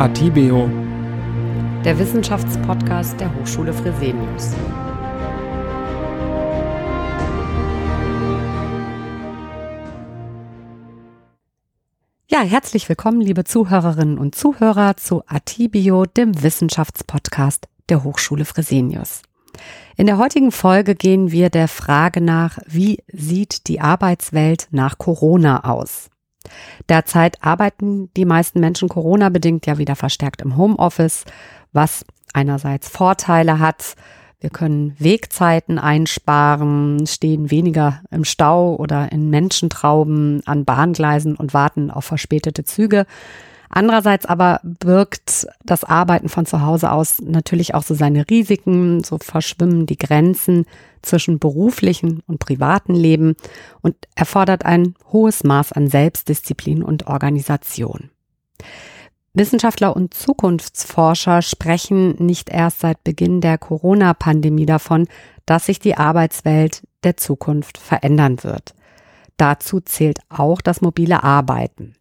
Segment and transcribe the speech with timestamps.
[0.00, 0.66] Atibeo,
[1.84, 4.54] der Wissenschaftspodcast der Hochschule Fresenius.
[12.30, 19.20] Ja, herzlich willkommen, liebe Zuhörerinnen und Zuhörer, zu Atibio, dem Wissenschaftspodcast der Hochschule Fresenius.
[19.98, 25.64] In der heutigen Folge gehen wir der Frage nach, wie sieht die Arbeitswelt nach Corona
[25.64, 26.08] aus?
[26.88, 31.24] Derzeit arbeiten die meisten Menschen Corona-bedingt ja wieder verstärkt im Homeoffice,
[31.72, 33.94] was einerseits Vorteile hat.
[34.40, 41.90] Wir können Wegzeiten einsparen, stehen weniger im Stau oder in Menschentrauben an Bahngleisen und warten
[41.90, 43.06] auf verspätete Züge.
[43.72, 49.18] Andererseits aber birgt das Arbeiten von zu Hause aus natürlich auch so seine Risiken, so
[49.18, 50.66] verschwimmen die Grenzen
[51.02, 53.36] zwischen beruflichen und privaten Leben
[53.80, 58.10] und erfordert ein hohes Maß an Selbstdisziplin und Organisation.
[59.34, 65.06] Wissenschaftler und Zukunftsforscher sprechen nicht erst seit Beginn der Corona-Pandemie davon,
[65.46, 68.74] dass sich die Arbeitswelt der Zukunft verändern wird.
[69.36, 71.94] Dazu zählt auch das mobile Arbeiten.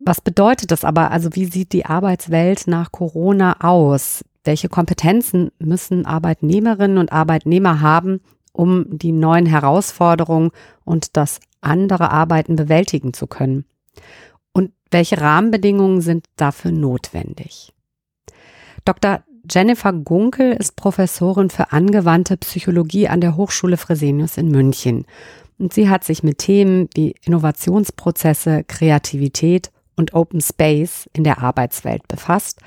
[0.00, 1.10] Was bedeutet das aber?
[1.10, 4.24] Also wie sieht die Arbeitswelt nach Corona aus?
[4.44, 8.20] Welche Kompetenzen müssen Arbeitnehmerinnen und Arbeitnehmer haben,
[8.52, 10.50] um die neuen Herausforderungen
[10.84, 13.66] und das andere Arbeiten bewältigen zu können?
[14.52, 17.74] Und welche Rahmenbedingungen sind dafür notwendig?
[18.86, 19.22] Dr.
[19.50, 25.04] Jennifer Gunkel ist Professorin für angewandte Psychologie an der Hochschule Fresenius in München.
[25.58, 29.70] Und sie hat sich mit Themen wie Innovationsprozesse, Kreativität
[30.00, 32.60] und Open Space in der Arbeitswelt befasst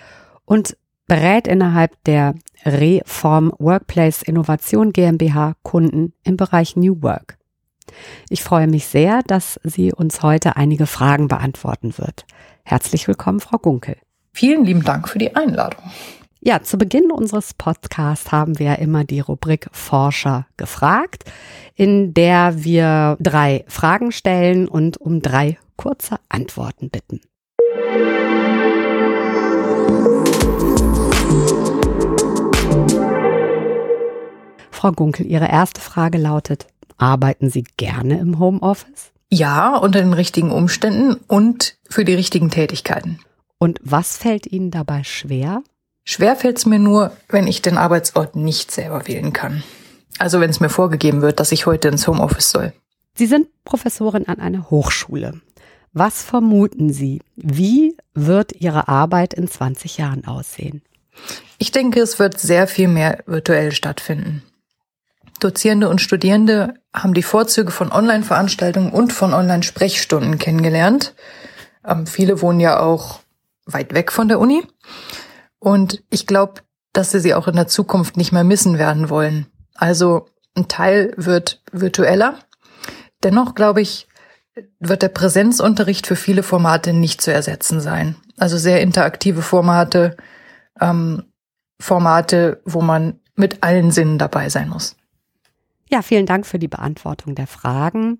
[0.45, 7.37] und berät innerhalb der Reform Workplace Innovation GmbH Kunden im Bereich New Work.
[8.29, 12.25] Ich freue mich sehr, dass sie uns heute einige Fragen beantworten wird.
[12.63, 13.97] Herzlich willkommen, Frau Gunkel.
[14.31, 15.83] Vielen lieben Dank für die Einladung.
[16.39, 21.25] Ja, zu Beginn unseres Podcasts haben wir immer die Rubrik Forscher gefragt,
[21.75, 27.21] in der wir drei Fragen stellen und um drei kurze Antworten bitten.
[34.83, 36.67] Frau Gunkel, Ihre erste Frage lautet,
[36.97, 39.13] arbeiten Sie gerne im Homeoffice?
[39.31, 43.19] Ja, unter den richtigen Umständen und für die richtigen Tätigkeiten.
[43.57, 45.63] Und was fällt Ihnen dabei schwer?
[46.03, 49.63] Schwer fällt es mir nur, wenn ich den Arbeitsort nicht selber wählen kann.
[50.19, 52.73] Also wenn es mir vorgegeben wird, dass ich heute ins Homeoffice soll.
[53.15, 55.39] Sie sind Professorin an einer Hochschule.
[55.93, 57.21] Was vermuten Sie?
[57.35, 60.81] Wie wird Ihre Arbeit in 20 Jahren aussehen?
[61.59, 64.41] Ich denke, es wird sehr viel mehr virtuell stattfinden.
[65.39, 71.13] Dozierende und Studierende haben die Vorzüge von Online-Veranstaltungen und von Online-Sprechstunden kennengelernt.
[71.85, 73.19] Ähm, viele wohnen ja auch
[73.65, 74.63] weit weg von der Uni.
[75.59, 76.61] Und ich glaube,
[76.91, 79.47] dass sie sie auch in der Zukunft nicht mehr missen werden wollen.
[79.75, 80.25] Also
[80.55, 82.39] ein Teil wird virtueller.
[83.23, 84.07] Dennoch glaube ich,
[84.79, 88.15] wird der Präsenzunterricht für viele Formate nicht zu ersetzen sein.
[88.37, 90.17] Also sehr interaktive Formate,
[90.79, 91.23] ähm,
[91.79, 94.95] Formate, wo man mit allen Sinnen dabei sein muss.
[95.89, 98.19] Ja, vielen Dank für die Beantwortung der Fragen.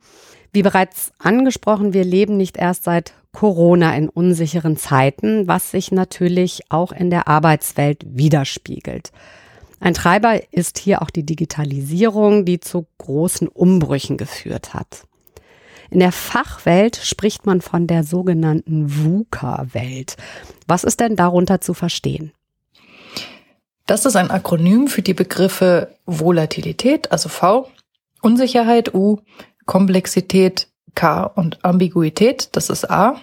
[0.51, 6.61] Wie bereits angesprochen, wir leben nicht erst seit Corona in unsicheren Zeiten, was sich natürlich
[6.69, 9.11] auch in der Arbeitswelt widerspiegelt.
[9.79, 15.05] Ein Treiber ist hier auch die Digitalisierung, die zu großen Umbrüchen geführt hat.
[15.93, 20.17] In der Fachwelt spricht man von der sogenannten VUCA-Welt.
[20.65, 22.31] Was ist denn darunter zu verstehen?
[23.85, 27.69] Das ist ein Akronym für die Begriffe Volatilität, also V,
[28.23, 29.19] Unsicherheit U,
[29.67, 33.21] Komplexität K und Ambiguität, das ist A.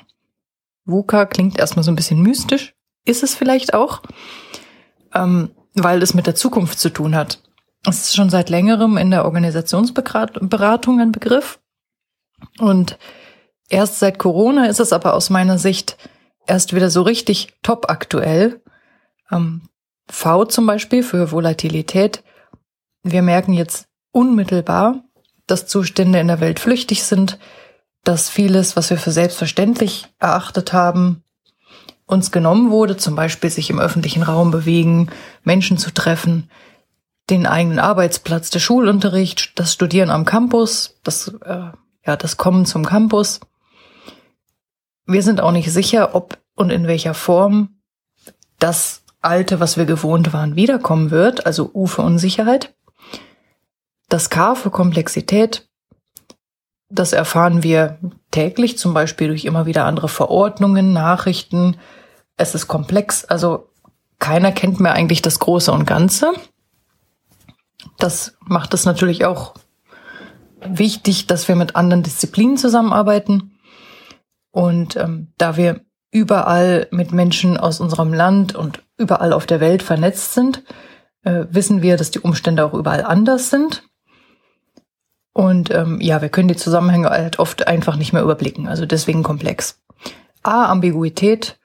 [0.84, 4.00] VUCA klingt erstmal so ein bisschen mystisch, ist es vielleicht auch,
[5.12, 7.42] ähm, weil es mit der Zukunft zu tun hat.
[7.84, 11.58] Es ist schon seit längerem in der Organisationsberatung ein Begriff
[12.58, 12.98] und
[13.68, 15.96] erst seit Corona ist es aber aus meiner Sicht
[16.46, 18.60] erst wieder so richtig top aktuell.
[19.30, 19.62] Ähm,
[20.10, 22.24] v zum Beispiel für Volatilität.
[23.02, 25.04] Wir merken jetzt unmittelbar,
[25.46, 27.38] dass Zustände in der Welt flüchtig sind,
[28.04, 31.22] dass vieles, was wir für selbstverständlich erachtet haben,
[32.06, 35.10] uns genommen wurde, zum Beispiel sich im öffentlichen Raum bewegen,
[35.44, 36.50] Menschen zu treffen,
[37.30, 41.70] den eigenen Arbeitsplatz, der Schulunterricht, das Studieren am Campus, das äh,
[42.06, 43.40] ja, das Kommen zum Campus.
[45.06, 47.80] Wir sind auch nicht sicher, ob und in welcher Form
[48.58, 52.74] das Alte, was wir gewohnt waren, wiederkommen wird, also U für Unsicherheit.
[54.08, 55.68] Das K für Komplexität,
[56.88, 57.98] das erfahren wir
[58.30, 61.76] täglich, zum Beispiel durch immer wieder andere Verordnungen, Nachrichten,
[62.36, 63.24] es ist komplex.
[63.24, 63.68] Also
[64.18, 66.32] keiner kennt mehr eigentlich das Große und Ganze.
[67.98, 69.54] Das macht es natürlich auch
[70.66, 73.58] wichtig, dass wir mit anderen Disziplinen zusammenarbeiten.
[74.50, 75.80] Und ähm, da wir
[76.10, 80.64] überall mit Menschen aus unserem Land und überall auf der Welt vernetzt sind,
[81.22, 83.84] äh, wissen wir, dass die Umstände auch überall anders sind.
[85.32, 88.66] Und ähm, ja, wir können die Zusammenhänge halt oft einfach nicht mehr überblicken.
[88.66, 89.80] Also deswegen komplex.
[90.42, 91.58] A, Ambiguität.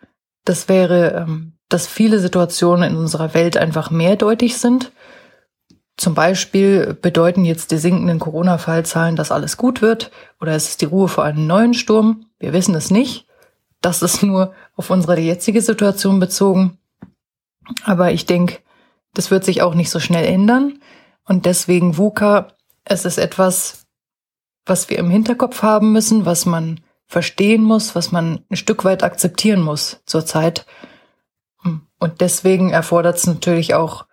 [0.43, 4.91] Das wäre, ähm, dass viele Situationen in unserer Welt einfach mehrdeutig sind.
[5.97, 10.11] Zum Beispiel bedeuten jetzt die sinkenden Corona-Fallzahlen, dass alles gut wird,
[10.41, 12.25] oder ist es die Ruhe vor einem neuen Sturm?
[12.37, 13.27] Wir wissen es nicht.
[13.81, 16.77] Das ist nur auf unsere jetzige Situation bezogen.
[17.83, 18.59] Aber ich denke,
[19.13, 20.79] das wird sich auch nicht so schnell ändern.
[21.23, 22.49] Und deswegen VUCA,
[22.83, 23.85] es ist etwas,
[24.65, 29.03] was wir im Hinterkopf haben müssen, was man verstehen muss, was man ein Stück weit
[29.03, 30.65] akzeptieren muss zurzeit.
[31.99, 34.05] Und deswegen erfordert es natürlich auch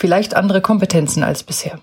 [0.00, 1.78] vielleicht andere Kompetenzen als bisher.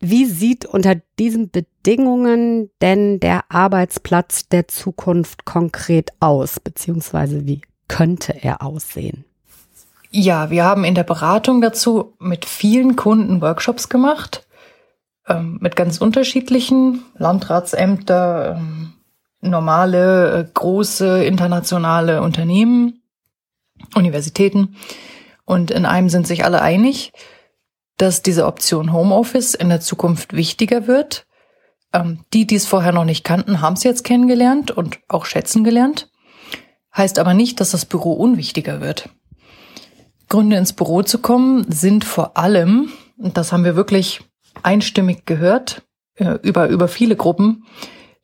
[0.00, 8.34] Wie sieht unter diesen Bedingungen denn der Arbeitsplatz der Zukunft konkret aus, beziehungsweise wie könnte
[8.42, 9.24] er aussehen?
[10.10, 14.46] Ja, wir haben in der Beratung dazu mit vielen Kunden Workshops gemacht,
[15.26, 18.92] ähm, mit ganz unterschiedlichen Landratsämter, ähm,
[19.40, 23.02] normale, äh, große, internationale Unternehmen,
[23.94, 24.76] Universitäten.
[25.44, 27.12] Und in einem sind sich alle einig,
[27.96, 31.26] dass diese Option Homeoffice in der Zukunft wichtiger wird.
[31.92, 35.64] Ähm, die, die es vorher noch nicht kannten, haben es jetzt kennengelernt und auch schätzen
[35.64, 36.10] gelernt.
[36.96, 39.08] Heißt aber nicht, dass das Büro unwichtiger wird.
[40.28, 44.20] Gründe ins Büro zu kommen sind vor allem, und das haben wir wirklich
[44.62, 45.82] einstimmig gehört,
[46.16, 47.64] äh, über, über viele Gruppen,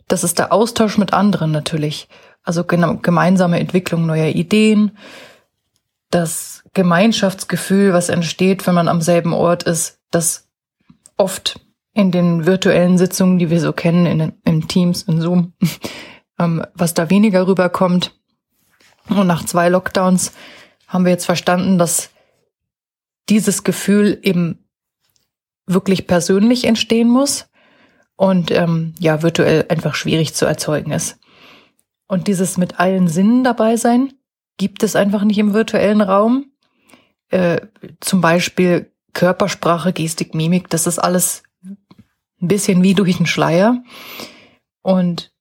[0.08, 2.08] das ist der Austausch mit anderen natürlich.
[2.42, 4.96] Also gemeinsame Entwicklung neuer Ideen,
[6.10, 10.48] das Gemeinschaftsgefühl, was entsteht, wenn man am selben Ort ist, das
[11.16, 11.60] oft
[11.92, 15.52] in den virtuellen Sitzungen, die wir so kennen, in, in Teams, in Zoom,
[16.38, 18.14] ähm, was da weniger rüberkommt.
[19.08, 20.32] Und nach zwei Lockdowns
[20.86, 22.10] haben wir jetzt verstanden, dass
[23.28, 24.64] dieses Gefühl eben
[25.66, 27.48] wirklich persönlich entstehen muss
[28.16, 31.18] und ähm, ja virtuell einfach schwierig zu erzeugen ist.
[32.08, 34.12] Und dieses mit allen Sinnen dabei sein
[34.60, 36.52] gibt es einfach nicht im virtuellen Raum.
[37.30, 37.62] Äh,
[38.00, 43.82] zum Beispiel Körpersprache, Gestik, Mimik, das ist alles ein bisschen wie durch den Schleier.
[44.82, 45.32] Und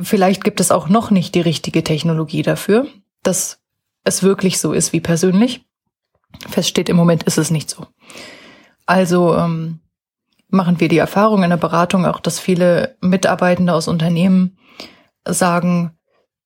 [0.00, 2.88] vielleicht gibt es auch noch nicht die richtige Technologie dafür.
[3.22, 3.60] Das
[4.02, 5.64] es wirklich so ist wie persönlich.
[6.48, 7.86] Feststeht im Moment ist es nicht so.
[8.84, 9.78] Also ähm,
[10.48, 14.58] machen wir die Erfahrung in der Beratung auch, dass viele Mitarbeitende aus Unternehmen
[15.24, 15.96] sagen,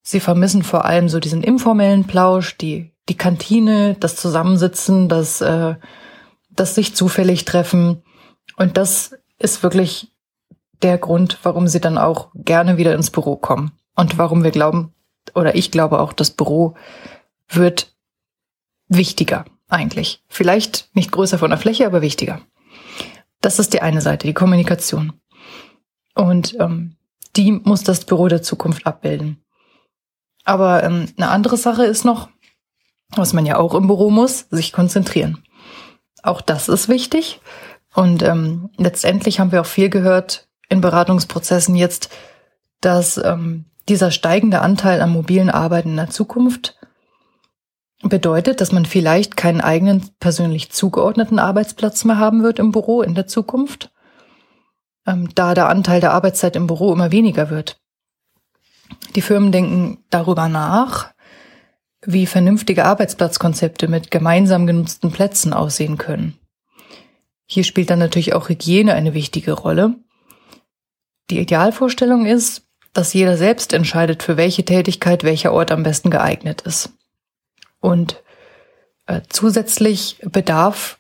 [0.05, 5.75] sie vermissen vor allem so diesen informellen Plausch, die, die Kantine, das Zusammensitzen, das, äh,
[6.51, 8.03] das sich zufällig treffen.
[8.57, 10.13] Und das ist wirklich
[10.83, 13.73] der Grund, warum sie dann auch gerne wieder ins Büro kommen.
[13.97, 14.93] Und warum wir glauben,
[15.35, 16.75] oder ich glaube auch, das Büro
[17.49, 17.95] wird
[18.89, 20.23] wichtiger eigentlich.
[20.29, 22.41] Vielleicht nicht größer von der Fläche, aber wichtiger.
[23.41, 25.15] Das ist die eine Seite, die Kommunikation.
[26.15, 26.97] Und ähm,
[27.37, 29.44] die muss das Büro der Zukunft abbilden.
[30.45, 32.29] Aber ähm, eine andere Sache ist noch,
[33.17, 35.43] was man ja auch im Büro muss, sich konzentrieren.
[36.23, 37.41] Auch das ist wichtig.
[37.95, 42.11] Und ähm, letztendlich haben wir auch viel gehört in Beratungsprozessen jetzt,
[42.81, 46.77] dass ähm, dieser steigende Anteil an mobilen Arbeiten in der Zukunft
[48.03, 53.15] bedeutet, dass man vielleicht keinen eigenen persönlich zugeordneten Arbeitsplatz mehr haben wird im Büro in
[53.15, 53.93] der Zukunft,
[55.07, 57.81] ähm, da der Anteil der Arbeitszeit im Büro immer weniger wird.
[59.15, 61.13] Die Firmen denken darüber nach,
[62.03, 66.39] wie vernünftige Arbeitsplatzkonzepte mit gemeinsam genutzten Plätzen aussehen können.
[67.47, 69.95] Hier spielt dann natürlich auch Hygiene eine wichtige Rolle.
[71.31, 76.63] Die Idealvorstellung ist, dass jeder selbst entscheidet, für welche Tätigkeit welcher Ort am besten geeignet
[76.63, 76.91] ist.
[77.81, 78.23] Und
[79.07, 80.99] äh, zusätzlich bedarf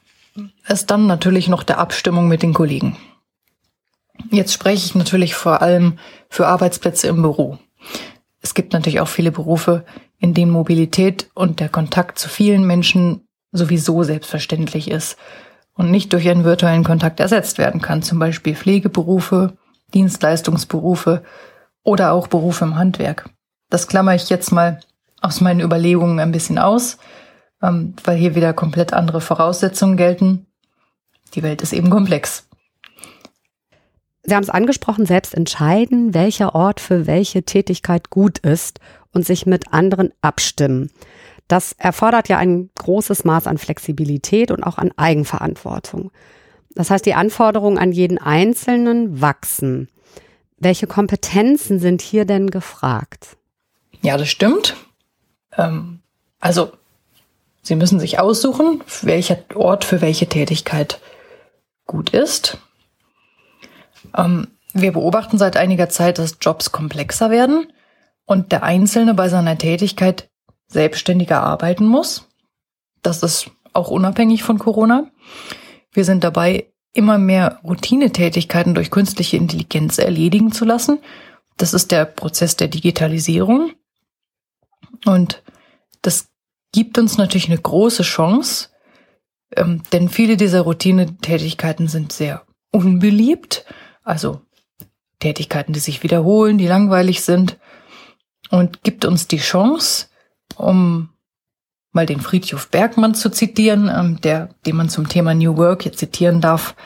[0.66, 2.96] es dann natürlich noch der Abstimmung mit den Kollegen.
[4.30, 7.58] Jetzt spreche ich natürlich vor allem für Arbeitsplätze im Büro.
[8.40, 9.84] Es gibt natürlich auch viele Berufe,
[10.18, 15.16] in denen Mobilität und der Kontakt zu vielen Menschen sowieso selbstverständlich ist
[15.74, 18.02] und nicht durch einen virtuellen Kontakt ersetzt werden kann.
[18.02, 19.56] Zum Beispiel Pflegeberufe,
[19.94, 21.22] Dienstleistungsberufe
[21.82, 23.30] oder auch Berufe im Handwerk.
[23.70, 24.80] Das klammer ich jetzt mal
[25.20, 26.98] aus meinen Überlegungen ein bisschen aus,
[27.62, 30.46] ähm, weil hier wieder komplett andere Voraussetzungen gelten.
[31.34, 32.46] Die Welt ist eben komplex.
[34.24, 38.80] Sie haben es angesprochen, selbst entscheiden, welcher Ort für welche Tätigkeit gut ist
[39.12, 40.90] und sich mit anderen abstimmen.
[41.46, 46.10] Das erfordert ja ein großes Maß an Flexibilität und auch an Eigenverantwortung.
[46.74, 49.88] Das heißt, die Anforderungen an jeden Einzelnen wachsen.
[50.58, 53.36] Welche Kompetenzen sind hier denn gefragt?
[54.00, 54.74] Ja, das stimmt.
[55.56, 56.00] Ähm,
[56.40, 56.72] also,
[57.62, 61.00] Sie müssen sich aussuchen, welcher Ort für welche Tätigkeit
[61.86, 62.58] gut ist.
[64.16, 67.72] Ähm, wir beobachten seit einiger Zeit, dass Jobs komplexer werden
[68.26, 70.30] und der Einzelne bei seiner Tätigkeit
[70.66, 72.28] selbstständiger arbeiten muss.
[73.02, 75.10] Das ist auch unabhängig von Corona.
[75.92, 81.00] Wir sind dabei, immer mehr Routinetätigkeiten durch künstliche Intelligenz erledigen zu lassen.
[81.56, 83.72] Das ist der Prozess der Digitalisierung.
[85.04, 85.42] Und
[86.02, 86.28] das
[86.72, 88.68] gibt uns natürlich eine große Chance,
[89.56, 93.64] ähm, denn viele dieser Routinetätigkeiten sind sehr unbeliebt,
[94.04, 94.42] also
[95.18, 97.58] Tätigkeiten, die sich wiederholen, die langweilig sind
[98.50, 100.06] und gibt uns die Chance,
[100.56, 101.08] um
[101.92, 105.98] mal den Friedhof Bergmann zu zitieren, ähm, der, den man zum Thema New Work jetzt
[105.98, 106.76] zitieren darf.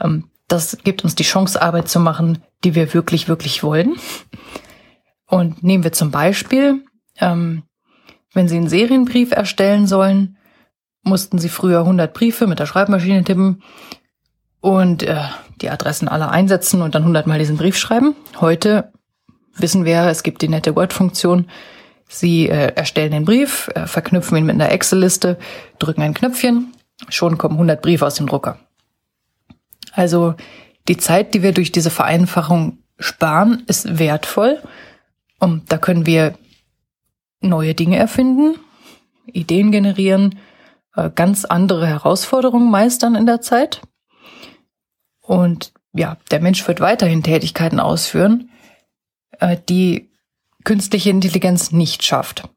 [0.00, 3.96] Ähm, das gibt uns die Chance, Arbeit zu machen, die wir wirklich, wirklich wollen.
[5.26, 6.84] Und nehmen wir zum Beispiel,
[7.18, 7.62] ähm,
[8.32, 10.36] wenn Sie einen Serienbrief erstellen sollen,
[11.02, 13.62] mussten Sie früher 100 Briefe mit der Schreibmaschine tippen
[14.60, 15.22] und äh,
[15.60, 18.14] die Adressen aller einsetzen und dann 100 Mal diesen Brief schreiben.
[18.40, 18.92] Heute
[19.56, 21.46] wissen wir, es gibt die nette Word-Funktion.
[22.08, 25.38] Sie äh, erstellen den Brief, äh, verknüpfen ihn mit einer Excel-Liste,
[25.78, 26.72] drücken ein Knöpfchen,
[27.08, 28.58] schon kommen 100 Briefe aus dem Drucker.
[29.92, 30.34] Also
[30.88, 34.60] die Zeit, die wir durch diese Vereinfachung sparen, ist wertvoll.
[35.38, 36.34] Und da können wir
[37.40, 38.56] neue Dinge erfinden,
[39.26, 40.38] Ideen generieren,
[40.94, 43.82] äh, ganz andere Herausforderungen meistern in der Zeit.
[45.26, 48.50] Und ja, der Mensch wird weiterhin Tätigkeiten ausführen,
[49.40, 50.10] äh, die
[50.64, 52.48] künstliche Intelligenz nicht schafft.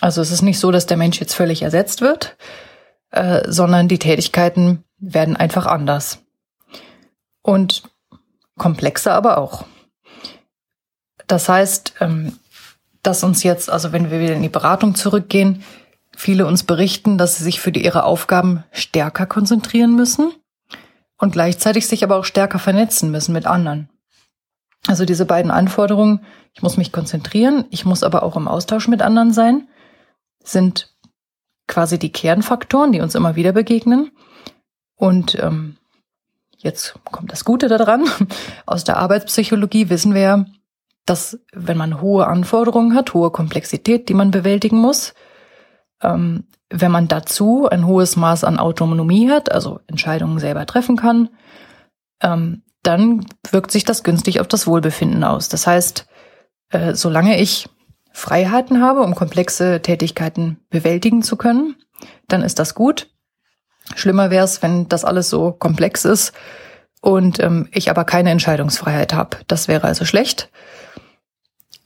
[0.00, 2.36] Also es ist nicht so, dass der Mensch jetzt völlig ersetzt wird,
[3.10, 6.18] äh, sondern die Tätigkeiten werden einfach anders.
[7.42, 7.84] Und
[8.58, 9.64] komplexer aber auch.
[11.26, 12.38] Das heißt, ähm,
[13.02, 15.62] dass uns jetzt, also wenn wir wieder in die Beratung zurückgehen,
[16.14, 20.32] viele uns berichten, dass sie sich für ihre Aufgaben stärker konzentrieren müssen
[21.18, 23.88] und gleichzeitig sich aber auch stärker vernetzen müssen mit anderen.
[24.86, 26.20] Also diese beiden Anforderungen,
[26.52, 29.68] ich muss mich konzentrieren, ich muss aber auch im Austausch mit anderen sein,
[30.42, 30.94] sind
[31.66, 34.10] quasi die Kernfaktoren, die uns immer wieder begegnen.
[34.96, 35.76] Und ähm,
[36.58, 38.04] jetzt kommt das Gute daran.
[38.66, 40.46] Aus der Arbeitspsychologie wissen wir ja,
[41.06, 45.14] dass wenn man hohe Anforderungen hat, hohe Komplexität, die man bewältigen muss,
[46.04, 51.30] ähm, wenn man dazu ein hohes Maß an Autonomie hat, also Entscheidungen selber treffen kann,
[52.22, 55.48] ähm, dann wirkt sich das günstig auf das Wohlbefinden aus.
[55.48, 56.06] Das heißt,
[56.70, 57.68] äh, solange ich
[58.12, 61.76] Freiheiten habe, um komplexe Tätigkeiten bewältigen zu können,
[62.28, 63.08] dann ist das gut.
[63.96, 66.32] Schlimmer wäre es, wenn das alles so komplex ist
[67.00, 69.38] und ähm, ich aber keine Entscheidungsfreiheit habe.
[69.46, 70.50] Das wäre also schlecht.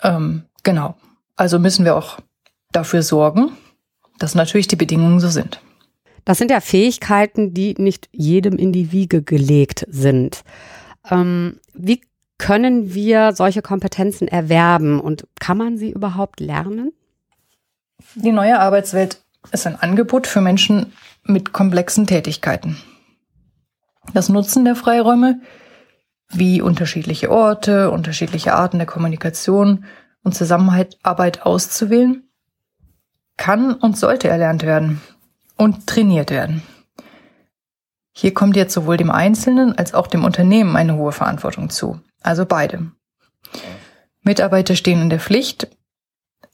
[0.02, 0.96] Ähm, genau.
[1.36, 2.18] Also müssen wir auch
[2.72, 3.52] dafür sorgen,
[4.18, 5.60] dass natürlich die Bedingungen so sind.
[6.24, 10.42] Das sind ja Fähigkeiten, die nicht jedem in die Wiege gelegt sind.
[11.10, 12.02] Ähm, wie
[12.36, 16.92] können wir solche Kompetenzen erwerben und kann man sie überhaupt lernen?
[18.14, 19.22] Die neue Arbeitswelt
[19.52, 20.92] ist ein Angebot für Menschen
[21.24, 22.76] mit komplexen Tätigkeiten.
[24.14, 25.40] Das Nutzen der Freiräume,
[26.30, 29.84] wie unterschiedliche Orte, unterschiedliche Arten der Kommunikation
[30.22, 32.27] und Zusammenarbeit auszuwählen,
[33.38, 35.00] kann und sollte erlernt werden
[35.56, 36.62] und trainiert werden.
[38.12, 42.00] Hier kommt jetzt sowohl dem Einzelnen als auch dem Unternehmen eine hohe Verantwortung zu.
[42.20, 42.90] Also beide.
[44.22, 45.68] Mitarbeiter stehen in der Pflicht,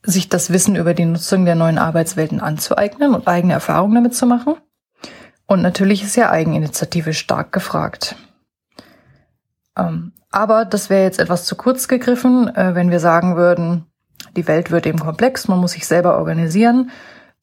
[0.03, 4.27] sich das Wissen über die Nutzung der neuen Arbeitswelten anzueignen und eigene Erfahrungen damit zu
[4.27, 4.57] machen.
[5.47, 8.17] Und natürlich ist ja Eigeninitiative stark gefragt.
[9.77, 13.87] Ähm, aber das wäre jetzt etwas zu kurz gegriffen, äh, wenn wir sagen würden,
[14.37, 16.91] die Welt wird eben komplex, man muss sich selber organisieren.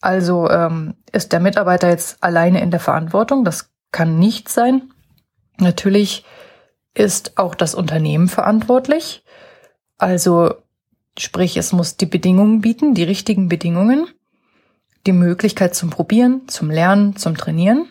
[0.02, 3.46] Also ähm, ist der Mitarbeiter jetzt alleine in der Verantwortung.
[3.46, 4.92] Das kann nicht sein.
[5.58, 6.26] Natürlich
[6.94, 9.24] ist auch das Unternehmen verantwortlich.
[9.98, 10.56] Also
[11.18, 14.08] sprich, es muss die Bedingungen bieten, die richtigen Bedingungen,
[15.06, 17.88] die Möglichkeit zum Probieren, zum Lernen, zum Trainieren.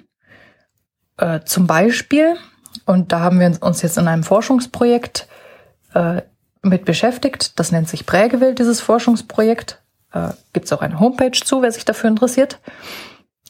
[1.16, 2.36] Äh, zum Beispiel,
[2.86, 5.28] und da haben wir uns jetzt in einem Forschungsprojekt
[5.94, 6.22] äh,
[6.62, 9.80] mit beschäftigt, das nennt sich Prägewelt, dieses Forschungsprojekt.
[10.12, 12.58] Äh, Gibt es auch eine Homepage zu, wer sich dafür interessiert.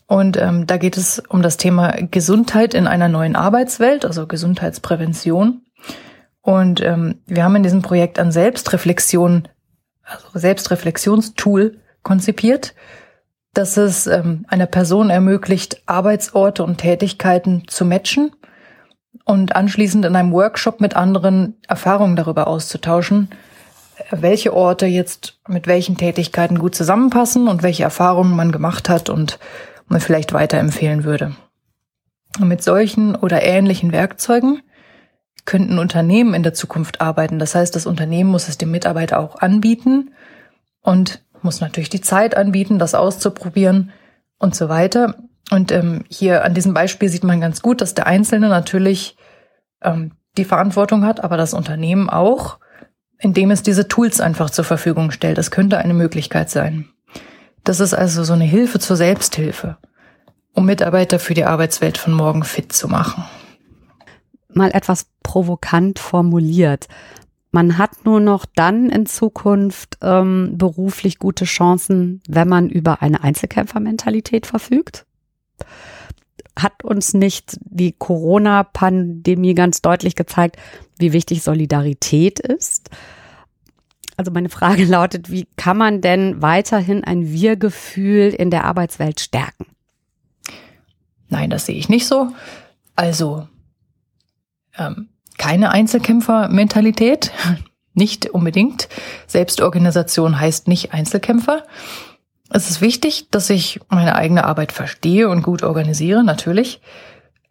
[0.06, 5.62] Und ähm, da geht es um das Thema Gesundheit in einer neuen Arbeitswelt, also Gesundheitsprävention.
[6.42, 9.48] Und ähm, wir haben in diesem Projekt ein Selbstreflexion,
[10.02, 12.74] also Selbstreflexionstool konzipiert,
[13.54, 18.32] dass es ähm, einer Person ermöglicht, Arbeitsorte und Tätigkeiten zu matchen
[19.24, 23.28] und anschließend in einem Workshop mit anderen Erfahrungen darüber auszutauschen,
[24.10, 29.38] welche Orte jetzt mit welchen Tätigkeiten gut zusammenpassen und welche Erfahrungen man gemacht hat und
[29.88, 31.34] man vielleicht weiterempfehlen würde.
[32.38, 34.62] Und mit solchen oder ähnlichen Werkzeugen
[35.44, 37.38] könnten Unternehmen in der Zukunft arbeiten.
[37.38, 40.12] Das heißt, das Unternehmen muss es dem Mitarbeiter auch anbieten
[40.80, 43.90] und muss natürlich die Zeit anbieten, das auszuprobieren
[44.38, 45.16] und so weiter.
[45.50, 49.16] Und ähm, hier an diesem Beispiel sieht man ganz gut, dass der Einzelne natürlich
[49.82, 52.58] ähm, die Verantwortung hat, aber das Unternehmen auch,
[53.18, 55.38] indem es diese Tools einfach zur Verfügung stellt.
[55.38, 56.88] Das könnte eine Möglichkeit sein.
[57.64, 59.76] Das ist also so eine Hilfe zur Selbsthilfe,
[60.54, 63.24] um Mitarbeiter für die Arbeitswelt von morgen fit zu machen.
[64.48, 66.88] Mal etwas provokant formuliert.
[67.52, 73.22] Man hat nur noch dann in Zukunft ähm, beruflich gute Chancen, wenn man über eine
[73.22, 75.04] Einzelkämpfermentalität verfügt?
[76.58, 80.56] Hat uns nicht die Corona-Pandemie ganz deutlich gezeigt,
[80.98, 82.90] wie wichtig Solidarität ist?
[84.16, 89.66] Also meine Frage lautet, wie kann man denn weiterhin ein Wir-Gefühl in der Arbeitswelt stärken?
[91.28, 92.28] Nein, das sehe ich nicht so.
[92.96, 93.48] Also
[94.76, 97.32] ähm, keine Einzelkämpfer-Mentalität,
[97.94, 98.88] nicht unbedingt.
[99.26, 101.64] Selbstorganisation heißt nicht Einzelkämpfer.
[102.52, 106.80] Es ist wichtig, dass ich meine eigene Arbeit verstehe und gut organisiere, natürlich,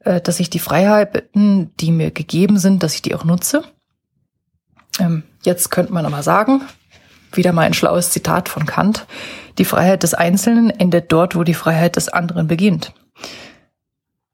[0.01, 3.63] äh, dass ich die Freiheiten, die mir gegeben sind, dass ich die auch nutze.
[5.00, 6.62] Ähm, jetzt könnte man aber sagen,
[7.32, 9.08] wieder mal ein schlaues Zitat von Kant,
[9.58, 12.94] die Freiheit des Einzelnen endet dort, wo die Freiheit des anderen beginnt.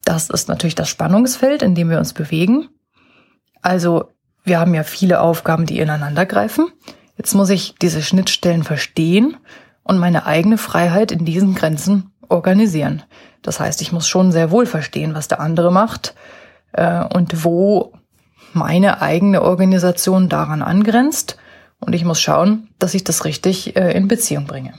[0.03, 2.69] Das ist natürlich das Spannungsfeld, in dem wir uns bewegen.
[3.61, 4.11] Also
[4.43, 6.71] wir haben ja viele Aufgaben, die ineinander greifen.
[7.17, 9.37] Jetzt muss ich diese Schnittstellen verstehen
[9.85, 13.03] und meine eigene Freiheit in diesen Grenzen organisieren.
[13.43, 16.15] Das heißt, ich muss schon sehr wohl verstehen, was der andere macht
[16.73, 17.93] äh, und wo
[18.53, 21.37] meine eigene Organisation daran angrenzt.
[21.79, 24.73] Und ich muss schauen, dass ich das richtig äh, in Beziehung bringe.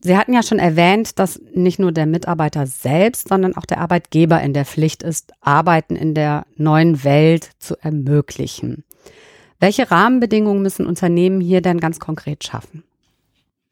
[0.00, 4.42] Sie hatten ja schon erwähnt, dass nicht nur der Mitarbeiter selbst, sondern auch der Arbeitgeber
[4.42, 8.84] in der Pflicht ist, Arbeiten in der neuen Welt zu ermöglichen.
[9.60, 12.82] Welche Rahmenbedingungen müssen Unternehmen hier denn ganz konkret schaffen?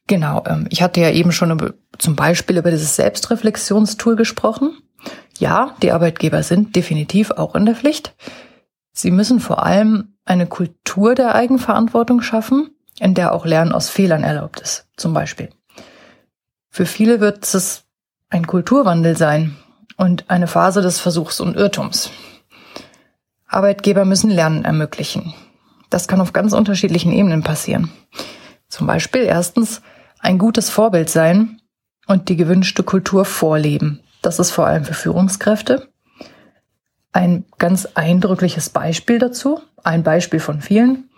[0.06, 4.76] Genau, ähm, ich hatte ja eben schon zum Beispiel über dieses Selbstreflexionstool gesprochen.
[5.38, 8.14] Ja, die Arbeitgeber sind definitiv auch in der Pflicht.
[8.92, 14.22] Sie müssen vor allem eine Kultur der Eigenverantwortung schaffen, in der auch Lernen aus Fehlern
[14.22, 15.48] erlaubt ist, zum Beispiel.
[16.68, 17.84] Für viele wird es
[18.28, 19.56] ein Kulturwandel sein
[19.96, 22.10] und eine Phase des Versuchs und Irrtums.
[23.46, 25.34] Arbeitgeber müssen Lernen ermöglichen.
[25.88, 27.90] Das kann auf ganz unterschiedlichen Ebenen passieren.
[28.70, 29.82] Zum Beispiel erstens
[30.20, 31.60] ein gutes Vorbild sein
[32.06, 34.00] und die gewünschte Kultur vorleben.
[34.22, 35.88] Das ist vor allem für Führungskräfte.
[37.12, 41.10] Ein ganz eindrückliches Beispiel dazu, ein Beispiel von vielen,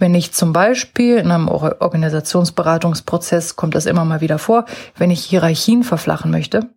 [0.00, 4.64] wenn ich zum Beispiel in einem Organisationsberatungsprozess kommt das immer mal wieder vor,
[4.96, 6.70] wenn ich Hierarchien verflachen möchte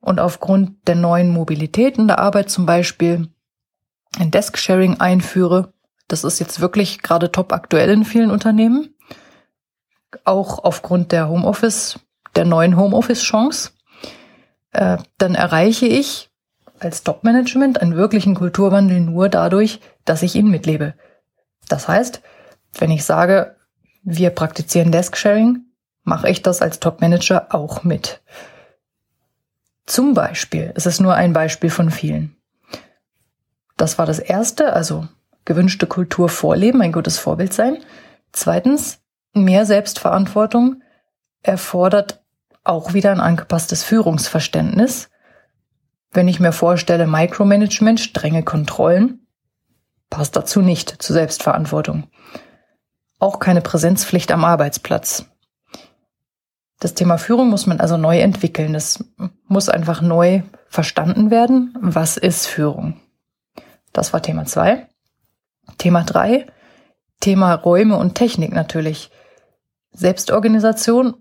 [0.00, 3.28] und aufgrund der neuen Mobilität in der Arbeit zum Beispiel
[4.18, 5.74] ein Desk-Sharing einführe,
[6.08, 8.94] das ist jetzt wirklich gerade top aktuell in vielen Unternehmen,
[10.26, 11.98] auch aufgrund der Homeoffice,
[12.34, 13.70] der neuen Homeoffice-Chance,
[14.72, 16.30] äh, dann erreiche ich
[16.78, 20.94] als Top-Management einen wirklichen Kulturwandel nur dadurch, dass ich ihn mitlebe.
[21.68, 22.20] Das heißt,
[22.78, 23.56] wenn ich sage,
[24.02, 25.64] wir praktizieren Desk-Sharing,
[26.04, 28.20] mache ich das als Top-Manager auch mit.
[29.86, 32.36] Zum Beispiel, es ist nur ein Beispiel von vielen.
[33.76, 35.06] Das war das erste, also
[35.44, 37.78] gewünschte Kultur vorleben, ein gutes Vorbild sein.
[38.32, 38.98] Zweitens,
[39.44, 40.82] mehr Selbstverantwortung
[41.42, 42.22] erfordert
[42.64, 45.08] auch wieder ein angepasstes Führungsverständnis.
[46.12, 49.26] Wenn ich mir vorstelle, Micromanagement, strenge Kontrollen,
[50.10, 52.08] passt dazu nicht zur Selbstverantwortung
[53.18, 55.26] auch keine Präsenzpflicht am Arbeitsplatz.
[56.78, 58.74] Das Thema Führung muss man also neu entwickeln.
[58.74, 59.02] Es
[59.46, 61.74] muss einfach neu verstanden werden.
[61.80, 63.00] Was ist Führung?
[63.92, 64.86] Das war Thema zwei.
[65.78, 66.46] Thema drei.
[67.20, 69.10] Thema Räume und Technik natürlich.
[69.96, 71.14] Selbstorganisation,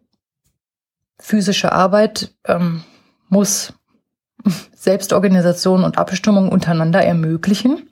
[1.20, 2.84] physische Arbeit ähm,
[3.30, 3.74] muss
[4.76, 7.90] Selbstorganisation und Abstimmung untereinander ermöglichen.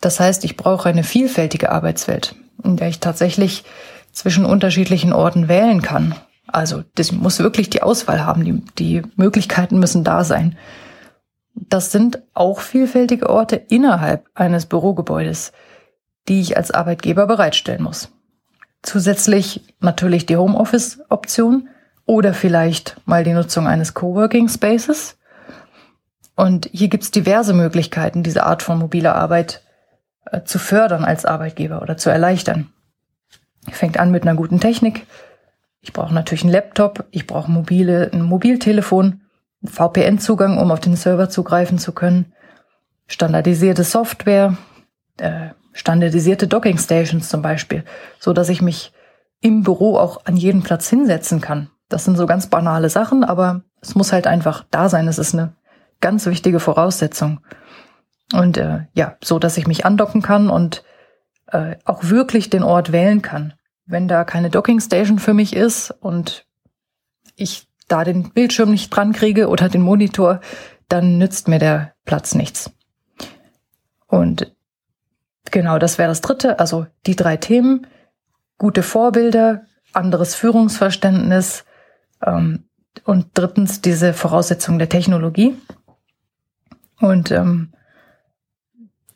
[0.00, 3.64] Das heißt, ich brauche eine vielfältige Arbeitswelt in der ich tatsächlich
[4.12, 6.14] zwischen unterschiedlichen Orten wählen kann.
[6.46, 10.56] Also das muss wirklich die Auswahl haben, die, die Möglichkeiten müssen da sein.
[11.54, 15.52] Das sind auch vielfältige Orte innerhalb eines Bürogebäudes,
[16.28, 18.10] die ich als Arbeitgeber bereitstellen muss.
[18.82, 21.68] Zusätzlich natürlich die Homeoffice-Option
[22.06, 25.18] oder vielleicht mal die Nutzung eines Coworking Spaces.
[26.34, 29.62] Und hier gibt es diverse Möglichkeiten, diese Art von mobiler Arbeit
[30.24, 32.72] äh, zu fördern als Arbeitgeber oder zu erleichtern.
[33.70, 35.06] Fängt an mit einer guten Technik.
[35.82, 39.20] Ich brauche natürlich einen Laptop, ich brauche mobile, ein Mobiltelefon,
[39.64, 42.32] VPN-Zugang, um auf den Server zugreifen zu können,
[43.06, 44.56] standardisierte Software,
[45.18, 47.84] äh, standardisierte Docking Stations zum Beispiel,
[48.18, 48.92] so dass ich mich
[49.40, 51.70] im Büro auch an jeden Platz hinsetzen kann.
[51.88, 55.08] Das sind so ganz banale Sachen, aber es muss halt einfach da sein.
[55.08, 55.54] Es ist eine
[56.02, 57.40] ganz wichtige Voraussetzung.
[58.34, 60.84] Und äh, ja, so dass ich mich andocken kann und
[61.46, 63.54] äh, auch wirklich den Ort wählen kann.
[63.86, 66.44] Wenn da keine Docking Station für mich ist und
[67.36, 70.40] ich da den Bildschirm nicht dran kriege oder den Monitor,
[70.88, 72.70] dann nützt mir der Platz nichts.
[74.06, 74.54] Und
[75.50, 76.58] genau, das wäre das dritte.
[76.58, 77.86] Also die drei Themen.
[78.58, 81.64] Gute Vorbilder, anderes Führungsverständnis
[82.24, 82.64] ähm,
[83.04, 85.56] und drittens diese Voraussetzung der Technologie.
[87.00, 87.72] Und ähm,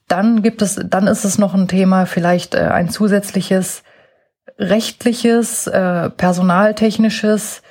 [0.09, 3.83] dann gibt es, dann ist es noch ein Thema, vielleicht äh, ein zusätzliches
[4.59, 7.63] rechtliches, äh, personaltechnisches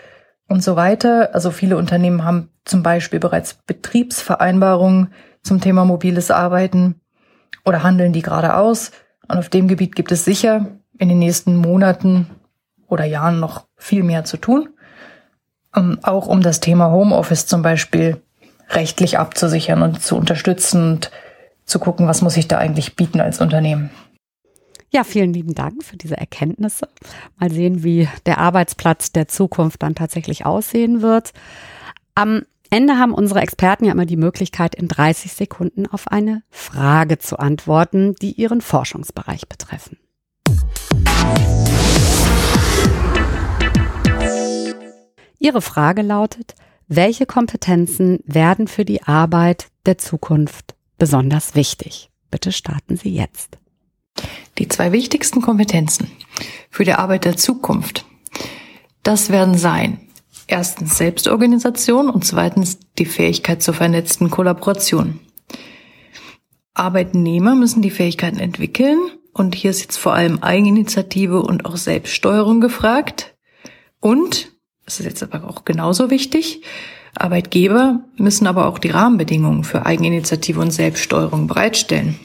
[0.48, 1.34] und so weiter.
[1.34, 7.02] Also viele Unternehmen haben zum Beispiel bereits Betriebsvereinbarungen zum Thema mobiles Arbeiten
[7.66, 8.92] oder handeln die gerade aus.
[9.28, 12.30] Und auf dem Gebiet gibt es sicher in den nächsten Monaten
[12.88, 14.70] oder Jahren noch viel mehr zu tun.
[15.76, 18.22] Ähm, auch um das Thema Homeoffice zum Beispiel
[18.70, 21.12] rechtlich abzusichern und zu unterstützen und
[21.66, 23.90] zu gucken, was muss ich da eigentlich bieten als Unternehmen.
[24.92, 26.88] Ja, vielen lieben Dank für diese Erkenntnisse.
[27.40, 31.34] Mal sehen, wie der Arbeitsplatz der Zukunft dann tatsächlich aussehen wird.
[32.14, 37.20] Am Ende haben unsere Experten ja immer die Möglichkeit, in 30 Sekunden auf eine Frage
[37.20, 40.00] zu antworten, die ihren Forschungsbereich betreffen.
[45.38, 46.56] Ihre Frage lautet,
[46.88, 52.10] welche Kompetenzen werden für die Arbeit der Zukunft besonders wichtig?
[52.32, 53.60] Bitte starten Sie jetzt.
[54.58, 56.10] Die zwei wichtigsten Kompetenzen
[56.72, 58.08] für die Arbeit der Zukunft,
[59.04, 60.03] das werden sein,
[60.48, 65.20] erstens Selbstorganisation und zweitens die Fähigkeit zur vernetzten Kollaboration.
[66.74, 69.00] Arbeitnehmer müssen die Fähigkeiten entwickeln
[69.34, 73.36] und hier ist jetzt vor allem Eigeninitiative und auch Selbststeuerung gefragt.
[74.00, 74.52] Und,
[74.86, 76.62] das ist jetzt aber auch genauso wichtig,
[77.16, 82.20] Arbeitgeber müssen aber auch die Rahmenbedingungen für Eigeninitiative und Selbststeuerung bereitstellen.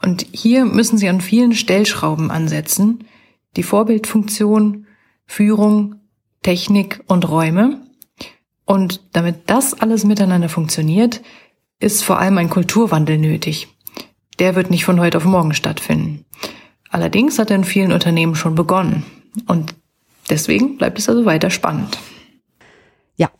[0.00, 3.04] Und hier müssen Sie an vielen Stellschrauben ansetzen.
[3.56, 4.86] Die Vorbildfunktion,
[5.26, 5.96] Führung,
[6.42, 7.80] Technik und Räume.
[8.64, 11.22] Und damit das alles miteinander funktioniert,
[11.80, 13.68] ist vor allem ein Kulturwandel nötig.
[14.38, 16.24] Der wird nicht von heute auf morgen stattfinden.
[16.90, 19.04] Allerdings hat er in vielen Unternehmen schon begonnen.
[19.46, 19.74] Und
[20.30, 21.98] deswegen bleibt es also weiter spannend.
[23.16, 23.30] Ja,